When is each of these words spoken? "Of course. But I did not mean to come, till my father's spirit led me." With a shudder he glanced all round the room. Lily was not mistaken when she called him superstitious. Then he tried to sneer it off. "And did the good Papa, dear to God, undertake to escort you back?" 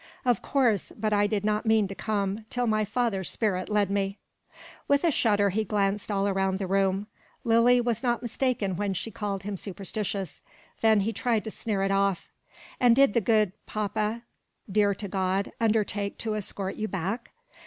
"Of 0.25 0.41
course. 0.41 0.91
But 0.97 1.13
I 1.13 1.27
did 1.27 1.45
not 1.45 1.67
mean 1.67 1.87
to 1.87 1.93
come, 1.93 2.45
till 2.49 2.65
my 2.65 2.83
father's 2.83 3.29
spirit 3.29 3.69
led 3.69 3.91
me." 3.91 4.17
With 4.87 5.03
a 5.03 5.11
shudder 5.11 5.51
he 5.51 5.63
glanced 5.63 6.09
all 6.09 6.27
round 6.33 6.57
the 6.57 6.65
room. 6.65 7.05
Lily 7.43 7.79
was 7.79 8.01
not 8.01 8.23
mistaken 8.23 8.77
when 8.77 8.95
she 8.95 9.11
called 9.11 9.43
him 9.43 9.55
superstitious. 9.55 10.41
Then 10.81 11.01
he 11.01 11.13
tried 11.13 11.43
to 11.43 11.51
sneer 11.51 11.83
it 11.83 11.91
off. 11.91 12.29
"And 12.79 12.95
did 12.95 13.13
the 13.13 13.21
good 13.21 13.51
Papa, 13.67 14.23
dear 14.67 14.95
to 14.95 15.07
God, 15.07 15.51
undertake 15.61 16.17
to 16.17 16.33
escort 16.33 16.77
you 16.77 16.87
back?" 16.87 17.29